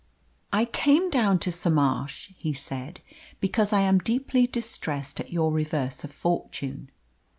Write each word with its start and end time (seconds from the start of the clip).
"I 0.51 0.65
came 0.65 1.11
down 1.11 1.37
to 1.41 1.51
Somarsh," 1.51 2.33
he 2.35 2.53
said, 2.53 3.01
"because 3.39 3.71
I 3.71 3.81
am 3.81 3.99
deeply 3.99 4.47
distressed 4.47 5.19
at 5.19 5.31
your 5.31 5.51
reverse 5.51 6.03
of 6.03 6.11
fortune. 6.11 6.89